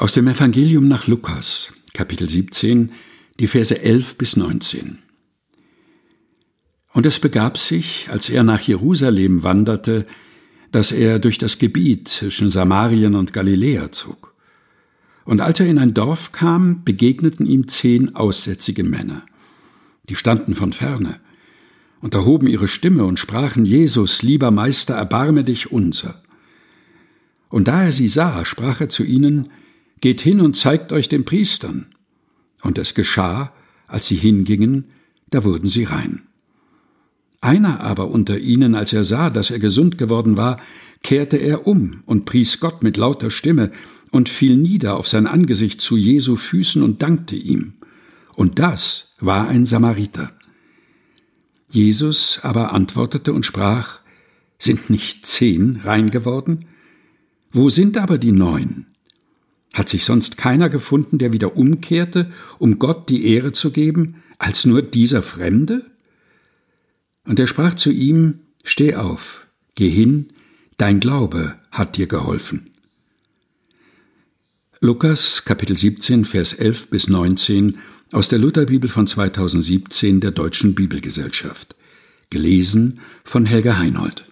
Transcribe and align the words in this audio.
Aus 0.00 0.14
dem 0.14 0.28
Evangelium 0.28 0.88
nach 0.88 1.08
Lukas, 1.08 1.74
Kapitel 1.92 2.26
17, 2.26 2.92
die 3.38 3.46
Verse 3.46 3.78
11 3.78 4.16
bis 4.16 4.34
19. 4.34 4.96
Und 6.94 7.04
es 7.04 7.20
begab 7.20 7.58
sich, 7.58 8.08
als 8.10 8.30
er 8.30 8.42
nach 8.42 8.62
Jerusalem 8.62 9.42
wanderte, 9.42 10.06
dass 10.72 10.90
er 10.90 11.18
durch 11.18 11.36
das 11.36 11.58
Gebiet 11.58 12.08
zwischen 12.08 12.48
Samarien 12.48 13.14
und 13.14 13.34
Galiläa 13.34 13.92
zog. 13.92 14.34
Und 15.26 15.42
als 15.42 15.60
er 15.60 15.66
in 15.66 15.78
ein 15.78 15.92
Dorf 15.92 16.32
kam, 16.32 16.82
begegneten 16.82 17.44
ihm 17.44 17.68
zehn 17.68 18.14
aussätzige 18.16 18.84
Männer. 18.84 19.26
Die 20.08 20.16
standen 20.16 20.54
von 20.54 20.72
ferne 20.72 21.20
und 22.00 22.14
erhoben 22.14 22.46
ihre 22.46 22.68
Stimme 22.68 23.04
und 23.04 23.20
sprachen, 23.20 23.66
Jesus, 23.66 24.22
lieber 24.22 24.50
Meister, 24.50 24.94
erbarme 24.94 25.44
dich 25.44 25.70
unser. 25.70 26.22
Und 27.50 27.68
da 27.68 27.82
er 27.84 27.92
sie 27.92 28.08
sah, 28.08 28.46
sprach 28.46 28.80
er 28.80 28.88
zu 28.88 29.04
ihnen, 29.04 29.50
Geht 30.00 30.20
hin 30.20 30.40
und 30.40 30.56
zeigt 30.56 30.92
euch 30.92 31.08
den 31.08 31.24
Priestern. 31.24 31.86
Und 32.62 32.78
es 32.78 32.94
geschah, 32.94 33.52
als 33.86 34.06
sie 34.06 34.16
hingingen, 34.16 34.84
da 35.30 35.44
wurden 35.44 35.68
sie 35.68 35.84
rein. 35.84 36.22
Einer 37.40 37.80
aber 37.80 38.10
unter 38.10 38.38
ihnen, 38.38 38.74
als 38.74 38.92
er 38.92 39.04
sah, 39.04 39.30
dass 39.30 39.50
er 39.50 39.58
gesund 39.58 39.96
geworden 39.96 40.36
war, 40.36 40.60
kehrte 41.02 41.38
er 41.38 41.66
um 41.66 42.02
und 42.04 42.26
pries 42.26 42.60
Gott 42.60 42.82
mit 42.82 42.96
lauter 42.96 43.30
Stimme 43.30 43.72
und 44.10 44.28
fiel 44.28 44.56
nieder 44.56 44.96
auf 44.96 45.08
sein 45.08 45.26
Angesicht 45.26 45.80
zu 45.80 45.96
Jesu 45.96 46.36
Füßen 46.36 46.82
und 46.82 47.00
dankte 47.02 47.36
ihm. 47.36 47.74
Und 48.34 48.58
das 48.58 49.14
war 49.20 49.48
ein 49.48 49.64
Samariter. 49.64 50.32
Jesus 51.70 52.40
aber 52.42 52.72
antwortete 52.72 53.32
und 53.32 53.46
sprach, 53.46 54.00
Sind 54.58 54.90
nicht 54.90 55.24
zehn 55.24 55.80
rein 55.84 56.10
geworden? 56.10 56.66
Wo 57.52 57.68
sind 57.68 57.96
aber 57.96 58.18
die 58.18 58.32
neun? 58.32 58.86
Hat 59.72 59.88
sich 59.88 60.04
sonst 60.04 60.36
keiner 60.36 60.68
gefunden, 60.68 61.18
der 61.18 61.32
wieder 61.32 61.56
umkehrte, 61.56 62.30
um 62.58 62.78
Gott 62.78 63.08
die 63.08 63.26
Ehre 63.32 63.52
zu 63.52 63.70
geben, 63.70 64.22
als 64.38 64.64
nur 64.64 64.82
dieser 64.82 65.22
Fremde? 65.22 65.86
Und 67.24 67.38
er 67.38 67.46
sprach 67.46 67.74
zu 67.74 67.90
ihm, 67.90 68.40
Steh 68.64 68.94
auf, 68.94 69.46
geh 69.74 69.88
hin, 69.88 70.30
dein 70.76 71.00
Glaube 71.00 71.54
hat 71.70 71.96
dir 71.96 72.06
geholfen. 72.06 72.70
Lukas 74.80 75.44
Kapitel 75.44 75.76
17 75.76 76.24
Vers 76.24 76.54
11 76.54 76.88
bis 76.88 77.08
19 77.08 77.78
aus 78.12 78.28
der 78.28 78.38
Lutherbibel 78.38 78.88
von 78.88 79.06
2017 79.06 80.20
der 80.20 80.30
Deutschen 80.30 80.74
Bibelgesellschaft. 80.74 81.76
Gelesen 82.30 83.00
von 83.24 83.44
Helga 83.46 83.76
Heinold. 83.76 84.24